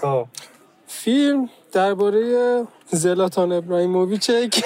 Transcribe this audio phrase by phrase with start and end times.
[0.00, 0.26] خب.
[0.86, 4.62] فیلم درباره زلاتان ابراهیموویچه که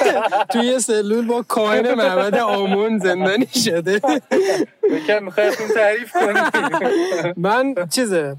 [0.52, 4.00] توی سلول با کاهن معبد آمون زندانی شده.
[4.92, 6.40] بکر می‌خوای فیلم تعریف کنی.
[7.36, 8.36] من چیزه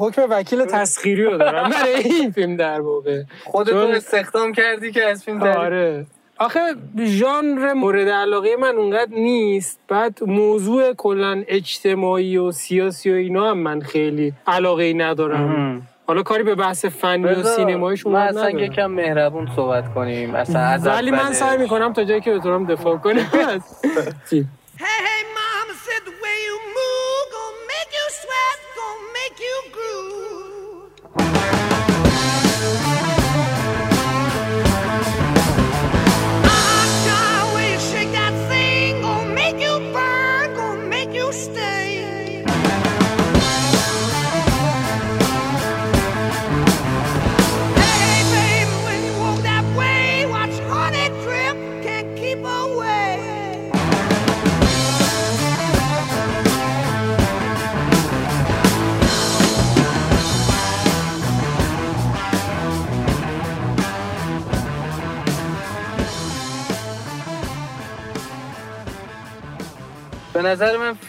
[0.00, 1.70] حکم وکیل تسخیری رو دارم.
[1.70, 3.22] برای این فیلم در واقع.
[3.44, 6.06] خودتو استخدام کردی که از فیلم تعریف آره.
[6.38, 6.60] آخه
[7.06, 9.80] ژانر مورد علاقه من اونقدر نیست.
[9.88, 15.88] بعد موضوع کلا اجتماعی و سیاسی و اینا هم من خیلی علاقه ای ندارم.
[16.06, 20.34] حالا کاری به بحث فنی و بذار سینماییش ما اونقدر اصلا یکم مهربون صحبت کنیم
[20.34, 23.26] اصلا از ولی من سعی می‌کنم تا جایی که بتونم دفاع کنم.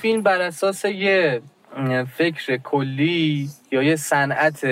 [0.07, 1.41] فیلم بر اساس یه
[2.17, 4.67] فکر کلی یا یه صنعت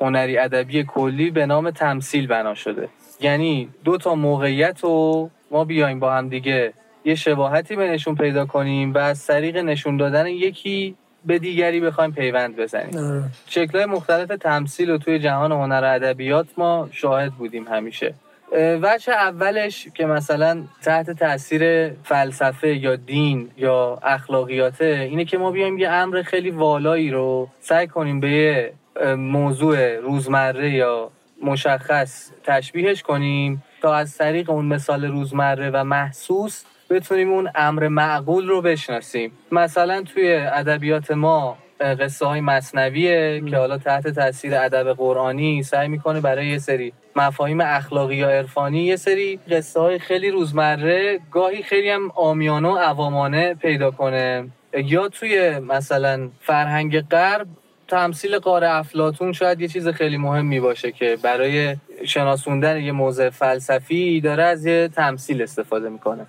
[0.00, 2.88] هنری ادبی کلی به نام تمثیل بنا شده.
[3.20, 6.72] یعنی دو تا موقعیت رو ما بیایم با هم دیگه.
[7.04, 12.56] یه شباهتی بینشون پیدا کنیم و از طریق نشون دادن یکی به دیگری بخوایم پیوند
[12.56, 12.98] بزنیم.
[12.98, 13.22] آره.
[13.46, 18.14] شکلهای مختلف تمثیل رو توی جهان هنر و ادبیات ما شاهد بودیم همیشه.
[18.52, 25.78] وجه اولش که مثلا تحت تاثیر فلسفه یا دین یا اخلاقیاته اینه که ما بیایم
[25.78, 28.72] یه امر خیلی والایی رو سعی کنیم به یه
[29.16, 31.10] موضوع روزمره یا
[31.42, 38.48] مشخص تشبیهش کنیم تا از طریق اون مثال روزمره و محسوس بتونیم اون امر معقول
[38.48, 39.32] رو بشناسیم.
[39.52, 46.20] مثلا توی ادبیات ما قصه های مصنویه که حالا تحت تاثیر ادب قرآنی سعی می‌کنه
[46.20, 51.90] برای یه سری مفاهیم اخلاقی یا عرفانی یه سری قصه های خیلی روزمره گاهی خیلی
[51.90, 54.48] هم آمیانه و عوامانه پیدا کنه.
[54.74, 57.46] یا توی مثلا فرهنگ غرب
[57.88, 64.20] تمثیل قار افلاتون شاید یه چیز خیلی مهمی باشه که برای شناسوندن یه موضوع فلسفی
[64.20, 66.26] داره از یه تمثیل استفاده می‌کنه.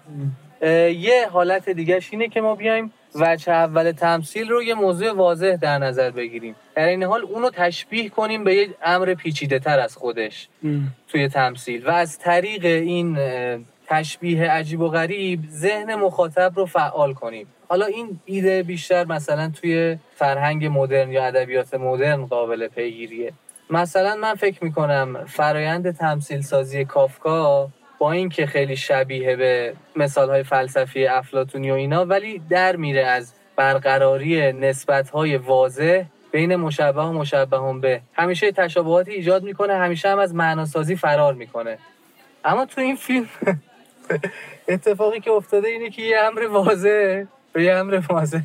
[0.61, 5.77] یه حالت دیگهش اینه که ما بیایم وجه اول تمثیل رو یه موضوع واضح در
[5.77, 6.55] نظر بگیریم.
[6.75, 10.47] در این حال اونو تشبیه کنیم به یه امر پیچیده تر از خودش
[11.07, 11.87] توی تمثیل.
[11.87, 13.17] و از طریق این
[13.87, 17.47] تشبیه عجیب و غریب ذهن مخاطب رو فعال کنیم.
[17.69, 23.33] حالا این ایده بیشتر مثلا توی فرهنگ مدرن یا ادبیات مدرن قابل پیگیریه.
[23.69, 27.69] مثلا من فکر می‌کنم فرایند تمثیل سازی کافکا
[28.01, 34.53] با اینکه خیلی شبیه به مثالهای فلسفی افلاتونی و اینا ولی در میره از برقراری
[34.53, 40.35] نسبتهای واضح بین مشبه و مشبه هم به همیشه تشابهاتی ایجاد می‌کنه همیشه هم از
[40.35, 41.77] معناسازی فرار می‌کنه.
[42.45, 43.29] اما تو این فیلم
[44.67, 47.23] اتفاقی که افتاده اینه که یه امر واضح
[47.53, 48.41] به یه امر واضح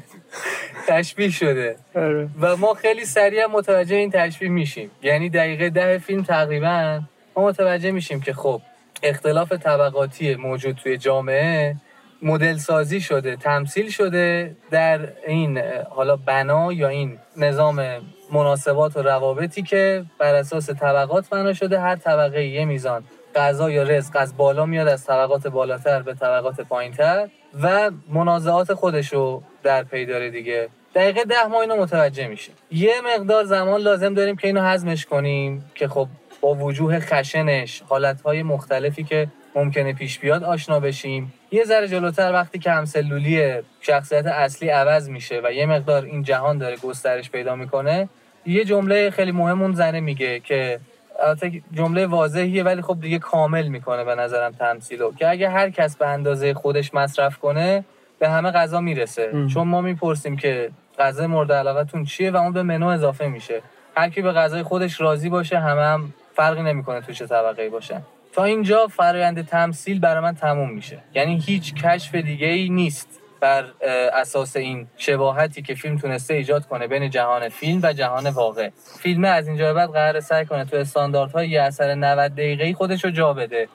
[0.88, 1.76] تشبیه شده.
[1.94, 2.28] آره.
[2.40, 4.90] و ما خیلی سریع متوجه این تشبیه میشیم.
[5.02, 7.00] یعنی دقیقه ده فیلم تقریبا
[7.36, 8.60] ما متوجه میشیم که خب
[9.02, 11.76] اختلاف طبقاتی موجود توی جامعه
[12.22, 15.58] مدل سازی شده تمثیل شده در این
[15.90, 17.86] حالا بنا یا این نظام
[18.32, 23.04] مناسبات و روابطی که بر اساس طبقات بنا شده هر طبقه یه میزان
[23.34, 27.28] غذا یا رزق از بالا میاد از طبقات بالاتر به طبقات پایینتر
[27.62, 30.68] و منازعات خودش رو در پی داره دیگه.
[30.94, 32.54] دقیقه ده ما اینو متوجه میشیم.
[32.70, 36.08] یه مقدار زمان لازم داریم که اینو هضمش کنیم که خب
[36.46, 41.32] با وجوه خشنش حالتهای مختلفی که ممکنه پیش بیاد آشنا بشیم.
[41.50, 46.58] یه ذره جلوتر وقتی که همسلولی شخصیت اصلی عوض میشه و یه مقدار این جهان
[46.58, 48.08] داره گسترش پیدا می‌کنه
[48.46, 50.80] یه جمله خیلی مهم اون زنه میگه که
[51.22, 55.96] البته جمله واضحیه ولی خب دیگه کامل می‌کنه به نظرم تمثیلو که اگه هر کس
[55.96, 57.84] به اندازه خودش مصرف کنه
[58.18, 59.30] به همه غذا می‌رسه.
[59.32, 59.48] ام.
[59.48, 63.62] چون ما می‌پرسیم که غذا مورد علاقتون چیه و اون به منو اضافه میشه.
[63.96, 68.02] هر کی به غذای خودش راضی باشه همه هم فرقی نمی‌کنه تو چه طبقه باشن
[68.32, 70.98] تا اینجا فرایند تمثیل برای من تموم میشه.
[71.14, 73.64] یعنی هیچ کشف دیگه ای نیست بر
[74.12, 78.70] اساس این شباهتی که فیلم تونسته ایجاد کنه بین جهان فیلم و جهان واقع.
[79.02, 83.10] فیلم از اینجا بعد قرار سعی کنه تو استانداردهای یه اثر 90 دقیقه‌ای خودش رو
[83.10, 83.68] جا بده.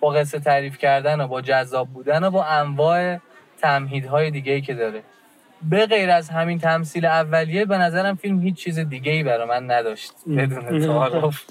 [0.00, 3.16] با قصه تعریف کردن و با جذاب بودن و با انواع
[3.62, 5.02] تمهیدهای دیگه ای که داره.
[5.62, 9.70] به غیر از همین تمثیل اولیه به نظرم فیلم هیچ چیز دیگه ای برای من
[9.70, 10.12] نداشت.
[10.36, 11.44] بدون تعارف.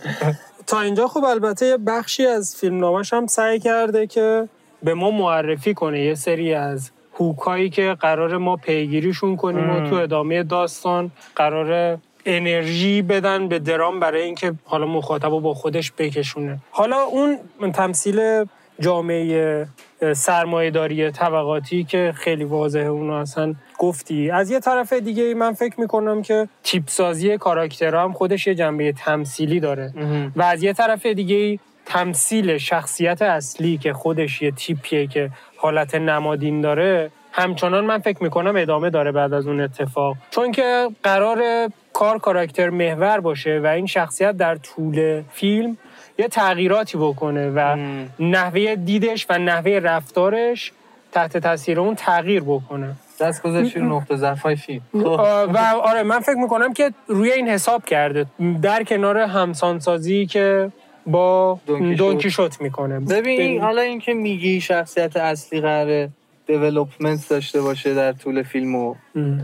[0.68, 4.50] تا اینجا خب البته یه بخشی از فیلم نامش هم سعی کرده که
[4.84, 6.02] به ما معرفی کنه.
[6.02, 13.02] یه سری از هوکایی که قرار ما پیگیریشون کنیم و تو ادامه داستان قرار انرژی
[13.02, 16.60] بدن به درام برای اینکه حالا مخاطب رو با خودش بکشونه.
[16.72, 17.40] حالا اون
[17.74, 18.46] تمثیل
[18.80, 19.68] جامعه
[20.16, 24.32] سرمایهداری طبقاتی که خیلی واضحه اونو اصلا گفتی.
[24.32, 28.92] از یه طرف دیگه من فکر می‌کنم که تیپ سازی کاراکترها هم خودش یه جنبه
[28.92, 29.94] تمثیلی داره.
[30.36, 36.62] و از یه طرف دیگه تمثیل شخصیت اصلی که خودش یه تیپیه که حالت نمادین
[36.62, 40.16] داره همچنان من فکر می‌کنم ادامه داره بعد از اون اتفاق.
[40.30, 45.78] چون که قرار کار کاراکتر محور باشه و این شخصیت در طول فیلم
[46.18, 47.78] یه تغییراتی بکنه و
[48.20, 50.72] نحوه دیدش و نحوه رفتارش
[51.12, 52.96] تحت تاثیر اون تغییر بکنه.
[53.20, 54.82] دست گذاشتی رو نقطه ضعفای فیلم.
[54.94, 55.50] خب.
[55.54, 58.26] و آره من فکر می‌کنم که روی این حساب کرده.
[58.62, 60.72] در کنار همسانسازی که
[61.08, 61.98] با دونکیشوت.
[61.98, 63.00] دونکیشوت می‌کنه.
[63.00, 66.10] ببین حالا اینکه میگی شخصیت اصلی قراره
[66.48, 68.96] دیولوپمنت داشته باشه در طول فیلم و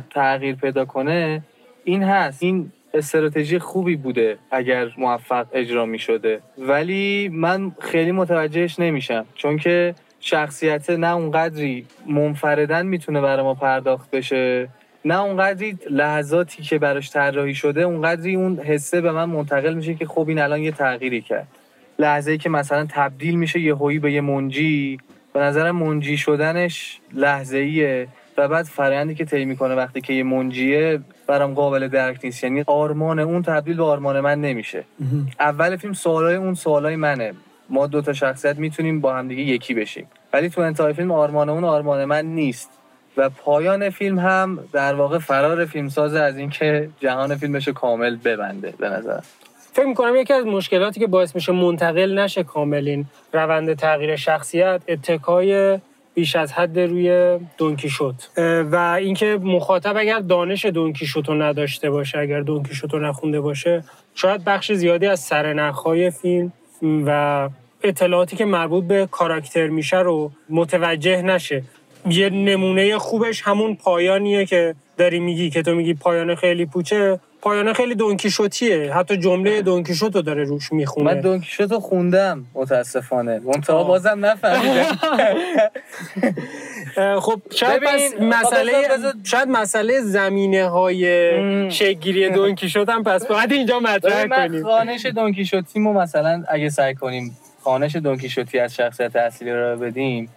[0.10, 1.42] تغییر پیدا کنه
[1.84, 2.44] این هست.
[2.44, 9.58] این استراتژی خوبی بوده اگر موفق اجرا می شده ولی من خیلی متوجهش نمیشم چون
[9.58, 14.70] که شخصیت نه اونقدری منفردن می‌تونه برای ما پرداخت بشه
[15.06, 20.06] نه اونقدری لحظاتی که براش طراحی شده اونقدری اون حسه به من منتقل میشه که
[20.06, 21.48] خب این الان یه تغییری کرد.
[22.00, 24.98] لحظه ای که مثلا تبدیل میشه یه هویی به یه منجی
[25.34, 28.08] به نظر منجی شدنش لحظه ایه
[28.38, 32.44] و بعد فرآیندی که طی می‌کنه وقتی که یه منجیه برام قابل درک نیست.
[32.44, 34.84] یعنی آرمان اون تبدیل به آرمان من نمیشه.
[35.40, 37.34] اول فیلم سوالای اون سوالای منه.
[37.70, 40.08] ما دو تا شخصیت می‌تونیم با هم دیگه یکی بشیم.
[40.34, 42.70] ولی تو انتهای فیلم آرمان اون آرمان من نیست.
[43.18, 48.90] و پایان فیلم هم در واقع فرار فیلمساز از اینکه جهان فیلمش کامل ببنده به
[48.90, 49.20] نظر.
[49.74, 54.82] فکر می‌کنم یکی از مشکلاتی که باعث میشه منتقل نشه کامل این روند تغییر شخصیت
[54.88, 55.80] اتکای
[56.14, 58.30] بیش از حد روی دونکیشوت
[58.72, 63.84] و اینکه مخاطب اگر دانش دونکیشوت رو نداشته باشه اگر دونکیشوت رو نخونده باشه
[64.16, 66.52] شاید بخش زیادی از سرنخهای فیلم
[66.84, 67.50] و
[67.84, 71.64] اطلاعاتی که مربوط به کاراکتر میشه رو متوجه نشه.
[72.10, 77.20] یه نمونه خوبش همون پایانیه که داری میگی که تو میگی پایان خیلی پوچه.
[77.44, 83.40] پایان خیلی دونکیشوتیه حتی جمله دونکیشوت رو داره روش می‌خونه من دونکیشوت رو خوندم متاسفانه
[83.40, 83.84] منتها.
[83.84, 84.98] بازم نفهمیدم
[87.26, 88.72] خب شاید پس مسئله
[89.24, 91.72] شاید مسئله زمینه های.
[91.72, 97.96] شگیری دونکیشوت هم پس باید اینجا مطرح کنیم خانش دونکیشوتیمو مثلا اگه سعی کنیم خانش
[97.96, 100.30] دونکیشوتی از شخصیت اصلی رو بدیم.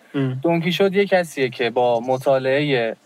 [0.43, 2.97] دونکیشوت یه کسیه که با مطالعه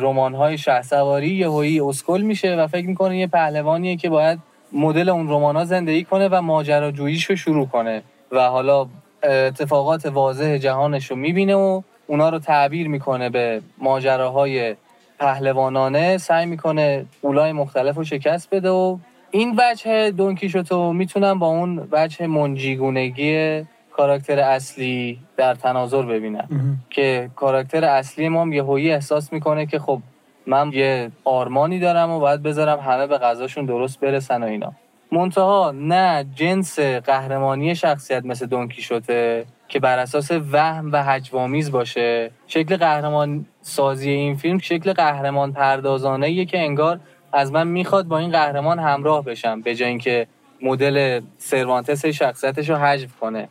[0.00, 4.38] رمان های شهسواری یهویی اسکل میشه و فکر می‌کنه یه پهلوانیه که باید
[4.72, 8.02] مدل اون رمان ها زندگی کنه و ماجراجوییش رو شروع کنه
[8.32, 8.86] و حالا
[9.22, 14.76] اتفاقات واضح جهانش رو می‌بینه و اونا رو تعبیر می‌کنه به ماجراهای
[15.18, 18.98] پهلوانانه سعی می‌کنه اولای مختلف رو شکست بده و
[19.30, 23.62] این وجه دونکیشوتو می‌تونم با اون وجه منجیگونگی
[24.00, 26.48] کاراکتر اصلی در تناظر ببینم
[26.90, 30.00] که کاراکتر اصلی ما هم یهویی احساس می‌کنه که خب
[30.46, 34.72] من یه آرمانی دارم و باید بذارم همه به غذاشون درست برسن و اینا.
[35.12, 42.76] منتها نه جنس قهرمانی شخصیت مثل دونکیشوته که بر اساس وهم و هجوامیز باشه شکل
[42.76, 47.00] قهرمان سازی این فیلم شکل قهرمان پردازانه که انگار
[47.32, 50.26] از من می‌خواد با این قهرمان همراه بشم به جای اینکه
[50.62, 53.48] مدل سروانتس شخصیتش رو حذف کنه.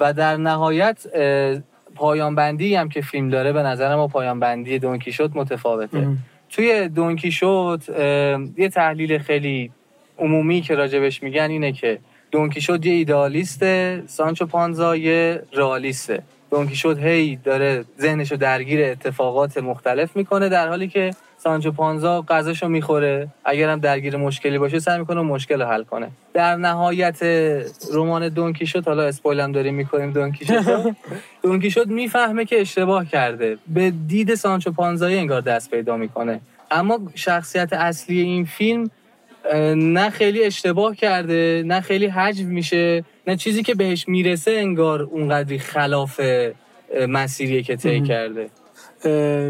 [0.00, 1.06] و در نهایت
[1.94, 6.18] پایان بندی هم که فیلم داره به نظر ما پایان بندی دونکیشوت متفاوته مم.
[6.50, 7.96] توی دونکیشوت اه،
[8.56, 9.70] یه تحلیل خیلی
[10.18, 11.98] عمومی که راجبش میگن اینه که
[12.30, 20.16] دونکیشوت یه ایدالیسته سانچو پانزا یه رئالیسته دونکیشوت هی داره ذهنش رو درگیر اتفاقات مختلف
[20.16, 21.10] می‌کنه در حالی که
[21.44, 23.28] سانچو پانزا غذاشو می‌خوره.
[23.44, 26.08] اگرم درگیر مشکلی باشه سعی می‌کنه مشکل رو حل کنه.
[26.34, 27.18] در نهایت
[27.94, 30.96] رمان دونکیشوت حالا اسپویل هم داریم می‌کنیم دونکیشوت
[31.42, 33.58] دونکیشوت می‌فهمه که اشتباه کرده.
[33.68, 36.40] به دید سانچو پانزایی انگار دست پیدا می‌کنه.
[36.70, 38.90] اما شخصیت اصلی این فیلم
[39.76, 45.58] نه خیلی اشتباه کرده نه خیلی حجم میشه نه چیزی که بهش می‌رسه انگار اونقدری
[45.58, 46.20] خلاف
[47.08, 48.02] مسیریه که طی.
[48.02, 48.48] کرده.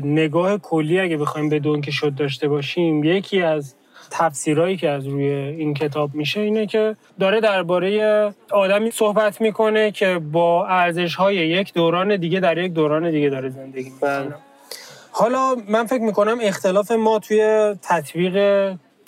[0.05, 3.75] نگاه کلی اگه بخوایم به دونکیشوت داشته باشیم یکی از
[4.11, 10.19] تفسیرهایی که از روی این کتاب میشه اینه که داره درباره آدمی صحبت می‌کنه که
[10.33, 14.23] با ارزش های یک دوران دیگه در یک دوران دیگه داره زندگی بله.
[14.23, 14.37] می‌کنه
[15.11, 18.37] حالا من فکر می‌کنم اختلاف ما توی تطبیق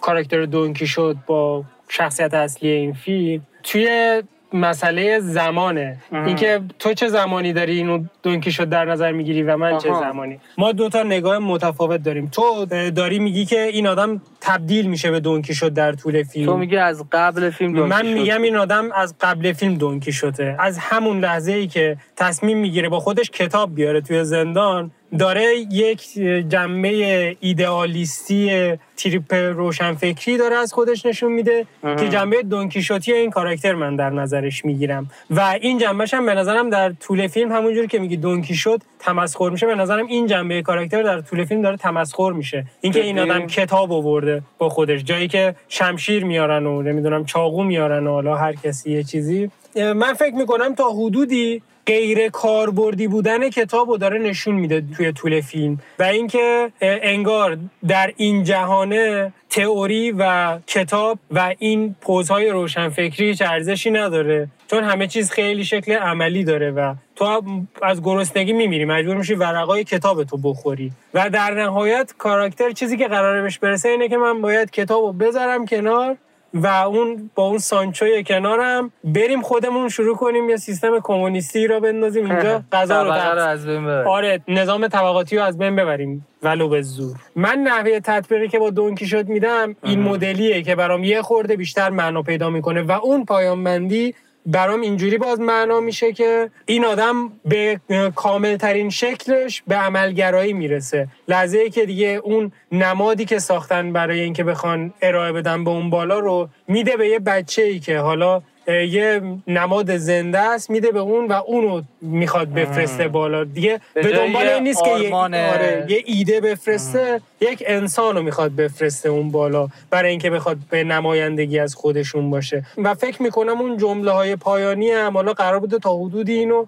[0.01, 4.23] کاراکتر دونکی شد با شخصیت اصلی این فیلم توی
[4.53, 5.97] مسئله زمانه.
[6.13, 10.01] اینکه تو چه زمانی داری اینو دونکی شد در نظر می‌گیری و من چه آها.
[10.01, 12.29] زمانی؟ ما دو تا نگاه متفاوت داریم.
[12.33, 16.47] تو داری میگی که این آدم تبدیل میشه به دونکی شد در طول فیلم.
[16.47, 18.07] تو میگی از قبل فیلم دونکی من.
[18.07, 20.57] میگم این آدم از قبل فیلم دونکی شده.
[20.59, 26.03] از همون لحظه ای که تصمیم می‌گیره با خودش کتاب بیاره توی زندان داره یک
[26.49, 33.97] جنبه ایدئالیستی تریپ روشنفکری داره از خودش نشون میده که جنبه دونکیشوتی این کاراکتر من
[33.97, 35.11] در نظرش می‌گیرم.
[35.31, 39.67] و این جنبهش هم به نظرم در طول فیلم همونجوری که میگی دونکیشوت تمسخر میشه
[39.67, 42.67] به نظرم این جنبه کاراکتر در طول فیلم داره تمسخر میشه.
[42.81, 48.07] اینکه این؟ آدم کتاب آورده با خودش جایی که شمشیر میارن و نمی‌دونم چاقو میارن
[48.07, 49.51] و حالا هر کسی یه چیزی.
[49.77, 55.41] من فکر می‌کنم تا حدودی غیر کاربردی بودن کتاب رو داره نشون میده توی طول
[55.41, 55.81] فیلم.
[55.99, 63.91] و اینکه انگار در این جهانه تئوری و کتاب و این پوزهای روشنفکری هیچ ارزشی
[63.91, 64.49] نداره.
[64.71, 67.43] چون همه چیز خیلی شکل عملی داره و تو
[67.83, 68.85] از گرسنگی میمیری.
[68.85, 70.93] مجبور میشی ورقای کتاب تو بخوری.
[71.15, 75.13] و در نهایت کاراکتر چیزی که قراره بهش برسه اینه که من باید کتاب رو
[75.13, 76.17] بذارم کنار
[76.55, 82.31] و اون با اون سانچوی کنارم بریم خودمون شروع کنیم یه سیستم کمونیستی رو بندازیم
[82.31, 82.63] اینجا.
[82.73, 83.11] غذا رو
[83.41, 84.05] از بین ببر.
[84.05, 86.27] آره نظام طبقاتی رو از بین ببریم.
[86.43, 87.17] ولو به زور.
[87.37, 91.91] من نحوه تطبیقی که با دونکی شد میدم این مدلیه که برام یه خورده بیشتر
[91.91, 94.15] معنا پیدا می‌کنه و اون پایان بندی
[94.47, 97.81] برام اینجوری باز معنا میشه که این آدم به
[98.15, 101.09] کامل ترین شکلش به عملگرایی می‌رسه.
[101.29, 105.91] لحظه ای که دیگه اون نمادی که ساختن برای اینکه بخوان ارائه بدن به اون
[105.91, 110.99] بالا رو میده به یه بچه ای که حالا یه نماد زنده است میده به
[111.01, 113.45] اون و اونو می‌خواد بفرسته بالا.
[113.45, 118.57] دیگه به دنبال این نیست که یه, آره، یه ایده بفرسته یک انسان رو می‌خواد
[118.57, 122.65] بفرسته اون بالا برای اینکه بخواد به نمایندگی از خودشون باشه.
[122.79, 126.67] و فکر می‌کنم اون جمله های پایانی هم حالا قرار بوده تا حدودی اینو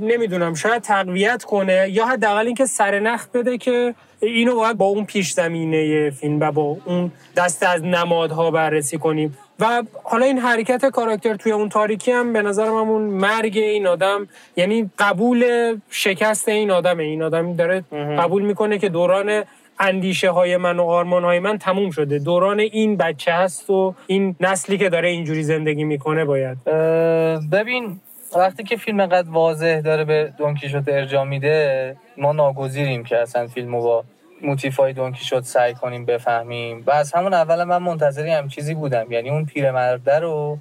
[0.00, 5.32] نمی‌دونم شاید تقویت کنه یا حداقل اینکه سرنخ بده که اینو باید با اون پیش
[5.32, 9.38] زمینه فیلم و با اون دست از نمادها بررسی کنیم.
[9.60, 14.28] و حالا این حرکت کاراکتر توی اون تاریکی هم به نظرم همون مرگ این آدم
[14.56, 15.44] یعنی قبول
[15.90, 17.02] شکست این آدمه.
[17.02, 17.84] این آدم داره
[18.18, 19.42] قبول می‌کنه که دوران
[19.80, 22.18] اندیشه های من و آرمان های من تموم شده.
[22.18, 26.64] دوران این بچه هست و این نسلی که داره اینجوری زندگی می‌کنه باید.
[27.52, 28.00] ببین
[28.36, 33.82] وقتی که فیلم انقدر واضح داره به دونکیشوت ارجاع میده ما ناگزیریم که اصلا فیلمو
[33.82, 34.04] با
[34.42, 39.12] موتیف های دونکیشوت سعی کنیم بفهمیم و از همون اول من منتظری هم چیزی بودم.
[39.12, 40.58] یعنی اون پیرمرده رو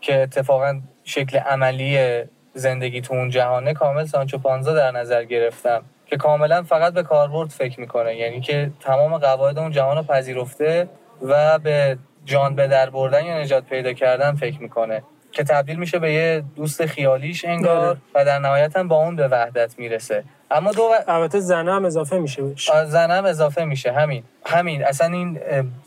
[0.00, 2.22] که اتفاقا شکل عملی
[2.54, 7.48] زندگی تو اون جهانه کامل سانچو پانزا در نظر گرفتم که کاملا فقط به کاربرد
[7.48, 8.16] فکر می‌کنه.
[8.16, 10.88] یعنی که تمام قواعد اون جهان رو پذیرفته
[11.22, 15.02] و به جان به در بردن یا نجات پیدا کردن فکر می‌کنه.
[15.32, 17.98] که تبدیل میشه به یه دوست خیالیش انگار آره.
[18.14, 20.24] و در نهایت هم با اون به وحدت می‌رسه.
[20.50, 20.94] اما دو و...
[21.08, 22.70] البته زنه هم اضافه میشه بهش.
[22.86, 23.92] زنم اضافه میشه.
[23.92, 24.22] همین.
[24.46, 24.84] همین.
[24.84, 25.40] اصلا این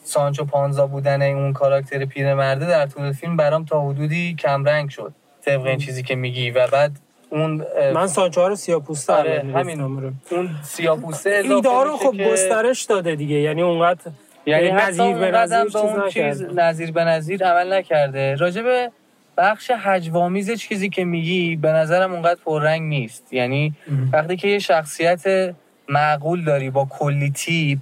[0.03, 5.13] سانچو پانزا بودن اون کاراکتر پیرمرده در طول فیلم برام تا حدودی کمرنگ شد.
[5.45, 6.51] طبق این چیزی که میگی.
[6.51, 6.91] و بعد
[7.29, 9.81] اون من سانچو رو سیاپوسته آره، همین.
[9.81, 10.13] می‌گفتم، آره.
[10.31, 13.35] اون سیاپوسته اضافه ایده رو خب که- گسترش داده دیگه.
[13.35, 14.11] یعنی اونقدر
[14.45, 16.51] یعنی نظیر به نظیر.
[16.55, 18.35] نظیر به نظیر عمل نکرده.
[18.35, 18.91] راجب
[19.37, 23.33] بخش هجوامیز چیزی که میگی به نظرم اونقدر پررنگ نیست.
[23.33, 23.73] یعنی
[24.13, 25.53] وقتی که یه شخصیت
[25.89, 27.79] معقول داری با کلی تیپ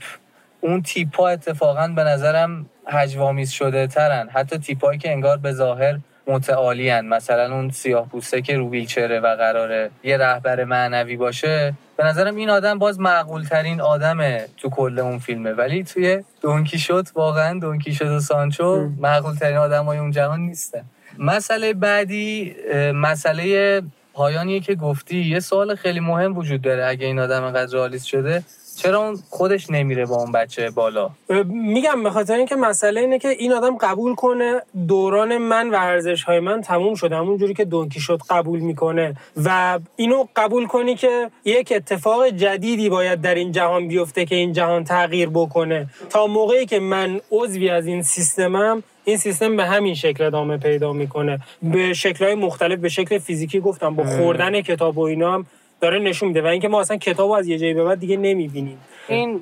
[0.62, 4.30] اون تیپ ها اتفاقا به نظرم هجوامیز شده ترن.
[4.30, 7.06] حتی تیپ هایی که انگار به ظاهر متعالی هن.
[7.06, 12.36] مثلا اون سیاه پوسته که رو ویلچره و قراره یه رهبر معنوی باشه به نظرم
[12.36, 15.54] این آدم باز معقول ترین آدمه تو کل اون فیلمه.
[15.54, 20.40] ولی توی دونکی شد واقعا دونکی شد و سانچو معقول ترین آدم های اون جهان
[20.40, 20.84] نیستن.
[21.20, 22.56] مسئله بعدی
[22.94, 23.82] مسئله
[24.14, 25.18] پایانیه که گفتی.
[25.18, 28.44] یه سوال خیلی مهم وجود داره اگه این آدم انقدر رالیست شده.
[28.78, 31.10] چرا اون خودش نمیره با اون بچه بالا؟
[31.46, 34.62] میگم به خاطر اینکه مسئله اینه که این آدم قبول کنه.
[34.88, 37.16] دوران من و ارزش های من تموم شده.
[37.16, 39.16] همون جوری که دونکی شد قبول می‌کنه.
[39.46, 44.54] و اینو قبول کنی که یک اتفاق جدیدی باید در این جهان بیفته که این
[44.54, 45.88] جهان تغییر بکنه.
[46.10, 50.94] تا موقعی که من عضوی از این سیستمم این سیستم به همین شکل ادامه پیدا
[50.94, 51.40] می‌کنه.
[51.64, 55.46] به شکلهای مختلف به شکل فیزیکی گفتم با خوردن کتاب و اینا هم
[55.82, 56.42] داره نشون میده.
[56.42, 58.78] و اینکه ما اصلا کتاب از یه جایی به بعد دیگه نمی‌بینیم.
[59.08, 59.42] این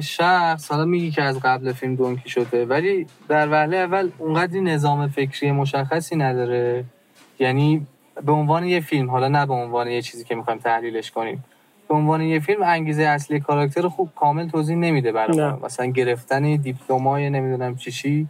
[0.00, 5.08] شخص حالا میگی که از قبل فیلم دونکی شده ولی در وهله اول اونقدری نظام
[5.08, 6.84] فکری مشخصی نداره.
[7.38, 7.86] یعنی
[8.26, 11.44] به عنوان یه فیلم حالا نه به عنوان یه چیزی که می‌خوایم تحلیلش کنیم.
[11.88, 15.40] به عنوان یه فیلم انگیزه اصلی کاراکتر رو خوب کامل توضیح نمیده برای.
[15.40, 18.26] ما مثلا گرفتن دیپلمای نمی‌دونم چی چی.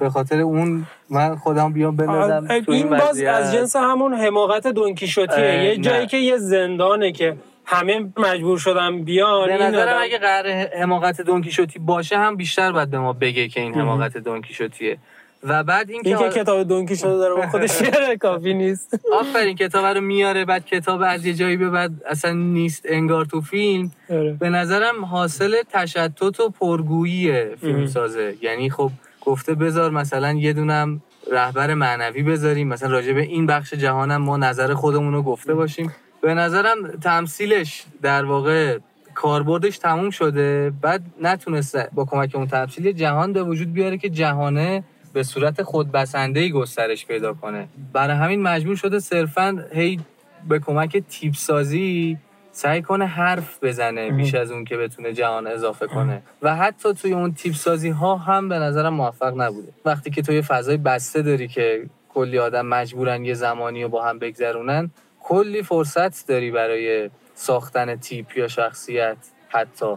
[0.00, 3.34] به خاطر اون من خودم بیام بندازم این باز وضعیت.
[3.34, 6.06] از جنس همون حماقت دونکیشوتیه یه جایی نه.
[6.06, 10.46] که یه زندانه که همه مجبور شدن بیان به نظرم اگه قرار
[10.80, 14.98] حماقت دونکیشوتی باشه هم بیشتر باید به ما بگه که این حماقت دونکیشوتیه
[15.44, 19.00] و بعد این این که که کتاب دونکیشوته داره با خودش شعر کافی نیست.
[19.20, 23.40] آفرین کتاب رو میاره بعد کتاب از یه جایی به بعد اصلا نیست انگار تو
[23.40, 23.90] فیلم.
[24.10, 24.32] آره.
[24.32, 31.02] به نظرم حاصل تشتت و پرگویی فیلم سازه یعنی خب گفته بذار مثلا یه دونم
[31.32, 32.68] رهبر معنوی بذاریم.
[32.68, 35.94] مثلا راجع به این بخش جهانم ما نظر خودمون رو گفته باشیم.
[36.20, 38.78] به نظرم تمثیلش در واقع
[39.14, 40.72] کاربردش تموم شده.
[40.82, 44.84] بعد نتونسته با کمک اون تمثیل جهان به وجود بیاره که جهانه
[45.14, 47.68] به صورت خودبسنده گسترش پیدا کنه.
[47.92, 50.00] برای همین مجبور شده صرفا هی
[50.48, 52.18] به کمک تیپ سازی
[52.52, 56.22] سعی کنه حرف بزنه بیش از اون که بتونه جهان اضافه کنه.
[56.42, 59.68] و حتی توی اون تیپ سازی ها هم به نظرم موفق نبوده.
[59.84, 64.18] وقتی که توی فضای بسته داری که کلی آدم مجبورن یه زمانی رو با هم
[64.18, 64.90] بگذرونن
[65.20, 69.16] کلی فرصت داری برای ساختن تیپ یا شخصیت
[69.48, 69.94] حتی.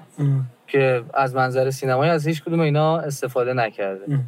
[0.68, 4.20] که از منظر سینمایی از هیچ کدوم اینا استفاده نکرده.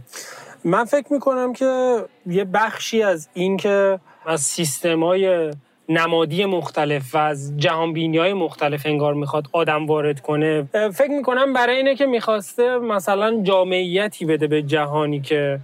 [0.63, 5.51] من فکر می‌کنم که یه بخشی از این که از سیستمای
[5.89, 11.75] نمادی مختلف و از جهانبینی های مختلف انگار می‌خواد آدم وارد کنه فکر می‌کنم برای
[11.75, 15.59] اینه که می‌خواسته مثلا جامعیتی بده به جهانی که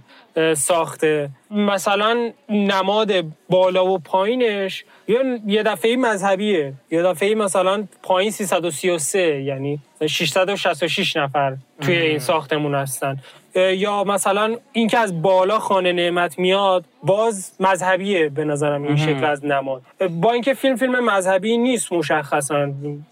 [0.56, 1.28] ساخته.
[1.50, 3.12] مثلا نماد
[3.48, 6.72] بالا و پایینش یا یه دفعه مذهبیه.
[6.90, 13.18] یه دفعه مثلا پایین 333 یعنی 666 نفر توی این ساختمون هستن.
[13.56, 19.44] یا مثلا اینکه از بالا خانه نعمت میاد باز مذهبیه به نظرم این شکل از
[19.44, 19.82] نماد.
[20.10, 22.68] با اینکه فیلم فیلم مذهبی نیست مشخصا.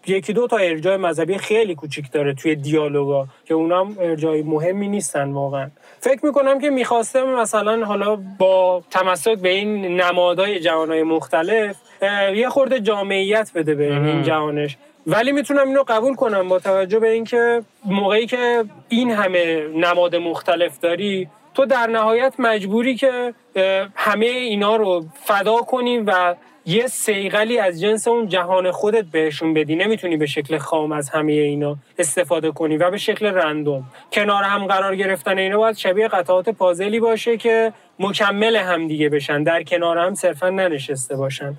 [0.07, 5.33] یکی دو تا ارجاع مذهبی خیلی کوچیک داره توی دیالوگا که اونام ارجاع مهمی نیستن
[5.33, 5.71] واقعا.
[6.00, 6.71] فکر می‌کنم که
[7.23, 11.76] می‌خواسته مثلا حالا با تمسک به این نمادهای جهانهای مختلف
[12.35, 17.10] یه خورده جامعیت بده به این جهانش ولی می‌تونم اینو قبول کنم با توجه به
[17.10, 23.34] اینکه موقعی که این همه نماد مختلف داری تو در نهایت مجبوری که
[23.95, 26.34] همه اینا رو فدا کنی و
[26.66, 29.76] یه سیغلی از جنس اون جهان خودت بهشون بدی.
[29.76, 33.84] نمی‌تونی به شکل خام از همه اینا استفاده کنی و به شکل رندوم.
[34.12, 39.43] کنار هم قرار گرفتن اینا باید شبیه قطعات پازلی باشه که مکمل هم دیگه بشن.
[39.43, 41.54] در کنار هم صرفا ننشسته باشن.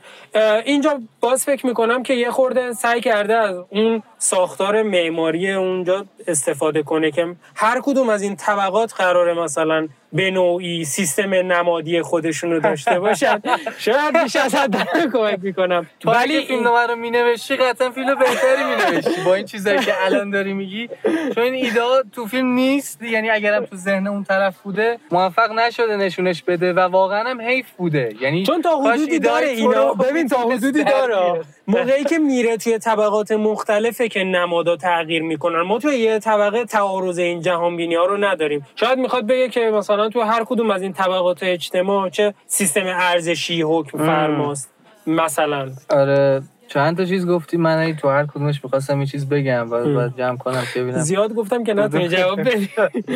[0.65, 6.83] اینجا باز فکر می‌کنم که یه خورده سعی کرده از اون ساختار معماری اونجا استفاده
[6.83, 12.59] کنه که هر کدوم از این طبقات قراره مثلا به نوعی سیستم نمادی خودشون رو
[12.59, 13.41] داشته باشن.
[13.77, 15.87] شاید بیش از حد کمک می‌کنم.
[16.05, 20.53] ولی ولی فیلم رو مینوشتی قطعا فیلم بهتری مینوشتی با این چیزایی که الان داری
[20.53, 20.89] میگی.
[21.35, 23.01] چون این ایده تو فیلم نیست.
[23.01, 27.65] یعنی اگرم تو ذهن اون طرف بوده موفق نشده نشونش بده و واقعا هم حیف
[27.77, 28.13] بوده.
[28.21, 29.93] یعنی چون تا حدودی داره اینا.
[29.93, 31.41] ببین تا حدودی داره.
[31.67, 35.61] موقعی که میره توی طبقات مختلفه که نمادا تغییر می‌کنن.
[35.61, 38.65] ما توی یه طبقه تعارض این جهان بینی ها رو نداریم.
[38.75, 43.61] شاید می‌خواد بگه که مثلا تو هر کدوم از این طبقات اجتماع چه سیستم ارزشی
[43.61, 44.71] حکم فرماست
[45.07, 45.69] مثلا.
[45.89, 46.41] آره.
[46.67, 50.17] چند تا چیز گفتی؟ من ای تو هر کدومش می‌خواستم یه چیز بگم و باید
[50.17, 52.69] جمع کنم که ببینم زیاد گفتم که نتونی جواب بدی.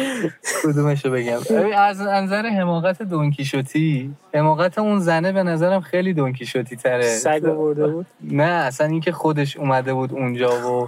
[0.64, 1.38] کدومشو بگم.
[1.50, 7.88] ببین، از نظر حماقت دونکیشوتی حماقت اون زنه به نظرم خیلی دونکیشوتی تره سگ آورده
[7.88, 10.88] بود؟ نه اصلا اینکه خودش اومده بود اونجا و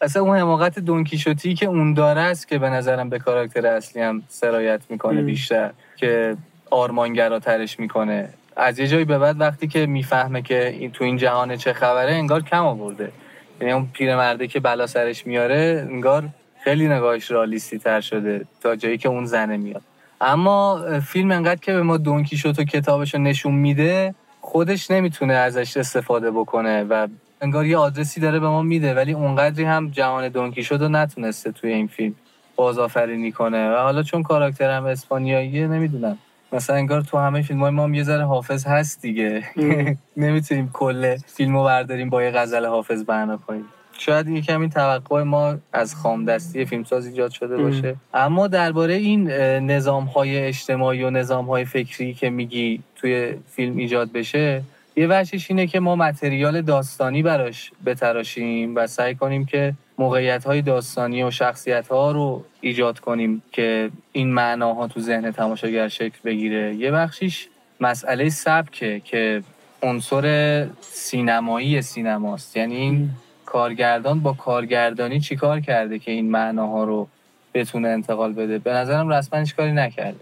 [0.00, 4.22] اصلا اون حماقت دونکیشوتی که اون داره است که به نظرم به کاراکتر اصلی هم
[4.28, 5.22] سرایت می‌کنه.
[5.22, 6.36] بیشتر که
[6.70, 8.28] آرمانگراترش می‌کنه.
[8.56, 12.12] از یه جایی به بعد وقتی که می‌فهمه که این تو این جهان چه خبره
[12.12, 13.12] انگار کم آورده.
[13.60, 16.28] یعنی اون پیرمرده که بلا سرش میاره انگار
[16.64, 19.82] خیلی نگاهش رالیستی تر شده تا جایی که اون زنه میاد.
[20.20, 25.76] اما فیلم انقدر که به ما دونکیشوت و کتابش رو نشون میده خودش نمی‌تونه ازش
[25.76, 27.06] استفاده بکنه و
[27.40, 31.72] انگار یه آدرسی داره به ما میده ولی اونقدری هم جهان دونکیشوت رو نتونسته توی
[31.72, 32.14] این فیلم
[32.56, 33.70] بازآفرینی کنه.
[33.70, 36.18] و حالا چون کاراکترم اسپانیاییه نمی‌دونم.
[36.54, 39.44] مثلا انگار تو همه فیلم های ما هم یه ذره حافظ هست دیگه.
[40.16, 43.64] نمی‌تونیم کل فیلم رو برداریم با یه غزل حافظ بنا کنیم.
[43.98, 47.96] شاید یه کمی توقع ما از خامدستی فیلمساز ایجاد شده باشه.
[48.14, 49.30] اما درباره این
[49.70, 54.62] نظام های اجتماعی و نظام های فکری که میگی توی فیلم ایجاد بشه
[54.96, 60.62] یه وجهش اینه که ما متریال داستانی براش بتراشیم و سعی کنیم که موقعیت های
[60.62, 66.74] داستانی و شخصیت ها رو ایجاد کنیم که این معناها تو ذهن تماشاگر شکل بگیره.
[66.74, 67.48] یه بخشیش
[67.80, 69.42] مسئله سبکه که
[69.82, 72.56] عنصر سینمایی سینماست.
[72.56, 73.10] یعنی این
[73.46, 77.08] کارگردان با کارگردانی چیکار کرده که این معناها رو
[77.54, 80.20] بتونه انتقال بده؟ به نظرم رسما هیچ کاری نکرده.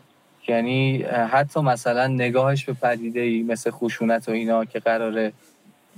[0.48, 5.32] یعنی حتی مثلا نگاهش به پدیده ای مثل خشونت و اینا که قراره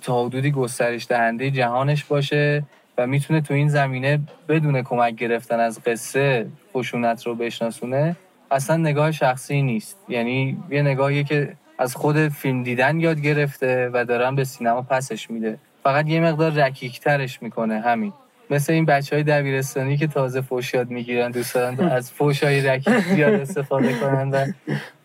[0.02, 2.62] تا حدودی گسترش دهنده جهانش باشه
[2.98, 8.16] و می‌تونه تو این زمینه بدون کمک گرفتن از قصه خشونت رو بشناسونه
[8.50, 9.98] اصلا نگاه شخصی نیست.
[10.09, 15.30] یعنی یه نگاهیه که از خود فیلم دیدن یاد گرفته و دارن به سینما پسش
[15.30, 15.59] میده.
[15.83, 18.12] فقط یه مقدار رکیکترش می‌کنه همین.
[18.50, 22.61] مثل این بچه های دبیرستانی که تازه فوش یاد می‌گیرن دوست دارن از فوش های
[22.61, 24.46] رکیک زیاد استفاده کنن و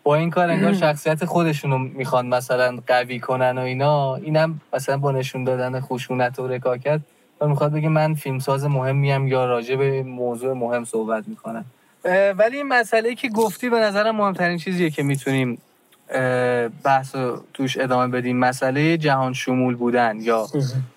[0.02, 4.16] با این کار انگار شخصیت خودشونو می‌خوان مثلا قوی کنن و اینا.
[4.16, 7.00] اینم مثلا با نشون دادن خشونت و رکاکت
[7.40, 11.64] و می‌خواد بگه من فیلمساز مهمیم یا راجع به موضوع مهم صحبت می‌کنم
[12.38, 15.58] ولی این مسئله که گفتی به نظرم مهمترین چیزیه که می‌تونیم
[16.84, 20.46] بحث رو توش ادامه بدیم مسئله جهان شمول بودن یا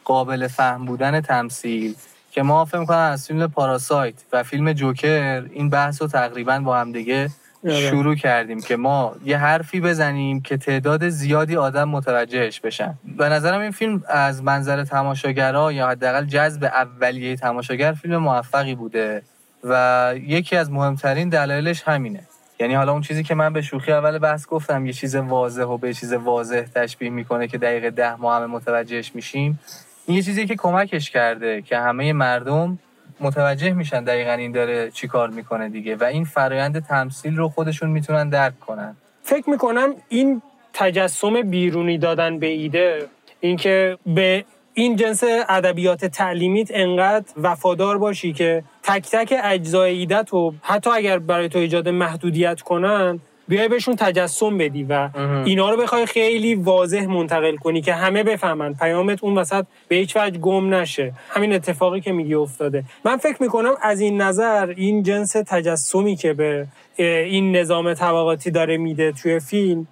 [0.03, 1.95] قابل فهم بودن تمثیل
[2.31, 6.77] که ما فکر می‌کنم از فیلم پاراسایت و فیلم جوکر این بحث رو تقریبا با
[6.77, 7.42] هم دیگه آره.
[7.69, 12.93] شروع کردیم که ما یه حرفی بزنیم که تعداد زیادی آدم متوجهش بشن.
[13.17, 19.21] به نظرم این فیلم از منظر تماشاگرها یا حداقل جذب اولیه تماشاگر فیلم موفقی بوده
[19.63, 22.23] و یکی از مهمترین دلایلش همینه.
[22.59, 25.77] یعنی حالا اون چیزی که من به شوخی اول بحث گفتم یه چیز واضح و
[25.77, 29.59] به چیز واضح تشبیه می‌کنه که دقیقه ده ما همه متوجهش میشیم.
[30.05, 32.79] این یه چیزی که کمکش کرده که همه مردم
[33.19, 37.89] متوجه میشن دقیقا این داره چی کار می‌کنه دیگه و این فرایند تمثیل رو خودشون
[37.89, 38.95] می‌تونن درک کنن.
[39.23, 40.41] فکر می‌کنم این
[40.73, 43.07] تجسم بیرونی دادن به ایده
[43.39, 50.53] اینکه به این جنس ادبیات تعلیمیت انقدر وفادار باشی که تک تک اجزای ایدت رو
[50.61, 55.09] حتی اگر برای تو ایجاد محدودیت کنن بیای بهشون تجسم بدی و
[55.45, 58.73] اینا رو بخوای خیلی واضح منتقل کنی که همه بفهمن.
[58.73, 61.13] پیامت اون وسط به هیچ وجه گم نشه.
[61.29, 62.83] همین اتفاقی که میگی افتاده.
[63.05, 68.77] من فکر می‌کنم از این نظر این جنس تجسمی که به این نظام طبقاتی داره
[68.77, 69.87] میده توی فیلم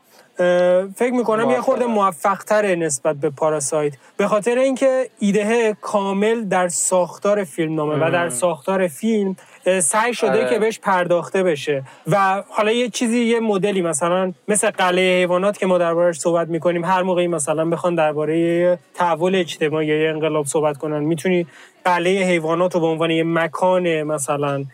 [0.96, 3.94] فکر می‌کنم یه خورده موفق تره نسبت به پاراسایت.
[4.18, 9.36] به خاطر اینکه ایده کامل در ساختار فیلم نامه و در ساختار فیلم
[9.82, 10.50] سعی شده آره.
[10.50, 15.66] که بهش پرداخته بشه و حالا یه چیزی یه مدلی مثلا مثل قلعه حیوانات که
[15.66, 21.00] ما دربارش صحبت می‌کنیم هر موقعی مثلا بخوان درباره تحول اجتماعی یا انقلاب صحبت کنن
[21.00, 21.48] می‌تونی
[21.86, 24.66] قلعه حیوانات رو به عنوان یه مکان مثلا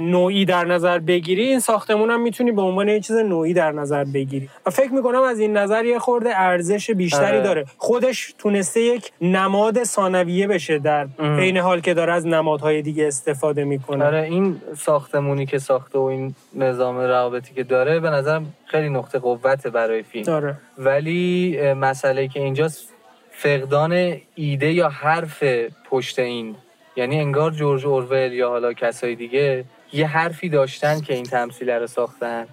[0.00, 4.04] نوعی در نظر بگیری این ساختمون هم می‌تونی به عنوان یه چیز نوعی در نظر
[4.04, 4.48] بگیری.
[4.66, 7.40] و فکر می‌کنم از این نظر یه خورده ارزش بیشتری آره.
[7.40, 7.64] داره.
[7.78, 13.64] خودش تونسته یک نماد ثانویه بشه در عین حال که داره از نمادهای دیگه استفاده
[13.64, 14.04] می‌کنه.
[14.04, 19.18] آره این ساختمونی که ساخته و این نظام روابطی که داره به نظرم خیلی نقطه
[19.18, 20.32] قوته برای فیلم.
[20.32, 20.56] آره.
[20.78, 22.93] ولی مسئله که اینجاست
[23.36, 25.44] فقدان ایده یا حرف
[25.90, 26.56] پشت این
[26.96, 31.86] یعنی انگار جورج اورول یا حالا کسای دیگه یه حرفی داشتن که این تمثیله رو
[31.86, 32.46] ساختن.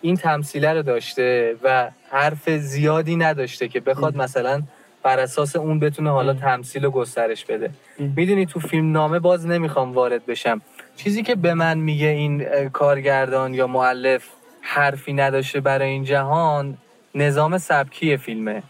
[0.00, 4.62] این تمثیله رو داشته و حرف زیادی نداشته که بخواد مثلا
[5.02, 7.70] بر اساس اون بتونه حالا تمثیل و گسترش بده.
[7.98, 10.60] می‌دونی تو فیلم نامه باز نمی‌خوام وارد بشم.
[10.96, 14.24] چیزی که به من میگه این کارگردان یا معلف
[14.60, 16.78] حرفی نداشته برای این جهان
[17.14, 18.62] نظام سبکی فیلمه.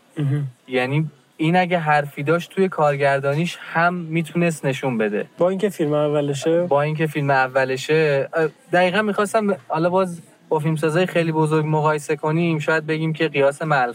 [0.68, 5.26] یعنی این اگه حرفی داشت توی کارگردانیش هم می‌تونست نشون بده.
[5.38, 8.28] با اینکه فیلم اولشه؟ با اینکه فیلم اولشه
[8.72, 13.92] دقیقا می‌خواستم حالا باز با فیلمسازای خیلی بزرگ مقایسه کنیم شاید بگیم که قیاس مع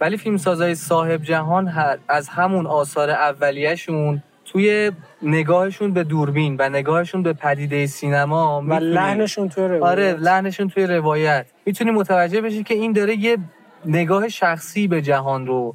[0.00, 1.72] ولی فیلمسازای صاحب جهان
[2.08, 4.92] از همون آثار اولیهشون توی
[5.22, 9.82] نگاهشون به دوربین و نگاهشون به پدیده سینما و لحنشون تو روایت.
[9.82, 11.46] آره لحنشون توی روایت.
[11.66, 13.36] می‌تونی متوجه بشی که این داره یه
[13.84, 15.74] نگاه شخصی به جهان رو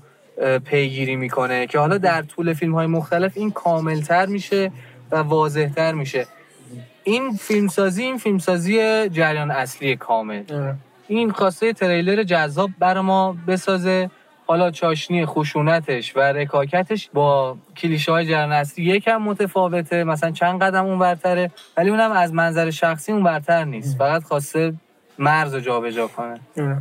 [0.65, 4.71] پیگیری می‌کنه که حالا در طول فیلم های مختلف این کاملتر میشه
[5.11, 6.27] و واضحتر میشه.
[7.03, 10.43] این فیلمسازی این فیلمسازی جریان اصلی کامل.
[10.53, 10.75] آره.
[11.07, 14.09] این خواسته تریلر جذاب برای ما بسازه.
[14.47, 20.03] حالا چاشنی خشونتش و رکاکتش با کلیشه های جریان اصلی یکم متفاوته.
[20.03, 24.73] مثلا چند قدم اون برتره ولی اونم از منظر شخصی اون برتر نیست فقط خواسته
[25.19, 26.39] مرز رو جابجا کنه.
[26.57, 26.77] آره.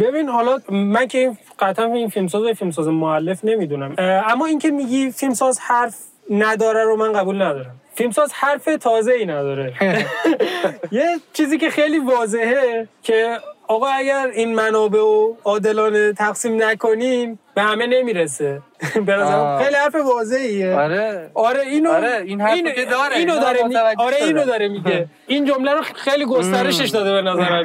[0.00, 3.94] ببین حالا من که قطعا این فیلمساز و فیلمساز معلف نمی‌دونم.
[3.98, 5.94] اما اینکه میگی فیلمساز حرف
[6.30, 7.80] نداره رو من قبول ندارم.
[7.94, 9.74] فیلمساز حرف تازه ای نداره.
[10.92, 17.62] یه چیزی که خیلی واضحه که آقا اگر این منابع و عادلانه تقسیم نکنین به
[17.62, 18.62] همه نمی‌رسه
[19.06, 19.16] به.
[19.62, 23.16] خیلی حرف واضحیه آره آره اینو آره، این اینو- داره.
[23.16, 23.76] اینو اینو داره می...
[23.76, 24.44] آره اینو.
[24.44, 27.62] داره میگه این جمله رو خیلی گسترشش داده به نظرم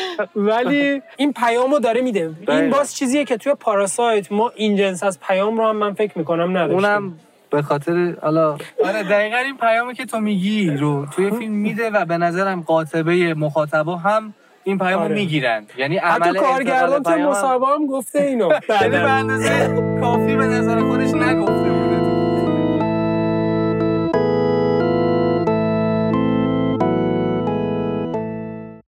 [0.36, 2.70] ولی این پیامو داره میده این.
[2.70, 6.56] باز چیزیه که توی پاراسایت ما این جنس از پیام رو هم من فکر می‌کنم
[6.56, 7.18] نداشتیم اونم
[7.50, 12.04] به خاطر حالا آره دقیقا این پیامی که تو میگی رو توی فیلم میده و
[12.04, 14.34] به نظرم قاطبه مخاطبا هم
[14.66, 15.14] این پیامو آره.
[15.14, 19.10] می‌گیرن یعنی حتی عمل کارگردان توی پیام هم- مصاحبه هم گفته اینو یعنی به.
[19.10, 21.75] اندازه کافی به نظر خودش نگفته